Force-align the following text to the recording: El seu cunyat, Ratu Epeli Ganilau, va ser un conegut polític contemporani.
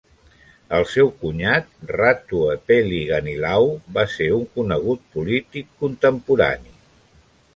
El 0.77 0.85
seu 0.93 1.09
cunyat, 1.19 1.67
Ratu 1.91 2.39
Epeli 2.53 3.01
Ganilau, 3.11 3.69
va 3.97 4.07
ser 4.15 4.31
un 4.39 4.49
conegut 4.55 5.05
polític 5.17 5.69
contemporani. 5.83 6.75